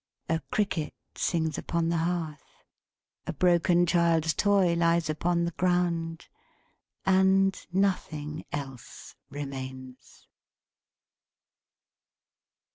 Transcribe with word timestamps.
A 0.29 0.39
Cricket 0.51 0.95
sings 1.13 1.59
upon 1.59 1.89
the 1.89 1.97
Hearth; 1.97 2.63
a 3.27 3.33
broken 3.33 3.85
child's 3.85 4.33
toy 4.33 4.73
lies 4.73 5.11
upon 5.11 5.45
the 5.45 5.51
ground; 5.51 6.27
and 7.05 7.55
nothing 7.71 8.43
else 8.51 9.15
remains. 9.29 10.25